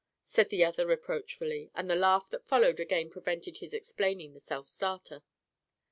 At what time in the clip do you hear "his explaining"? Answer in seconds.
3.57-4.33